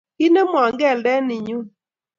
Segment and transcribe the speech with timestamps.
[0.17, 1.63] Kinemwo keldet ni nyuu?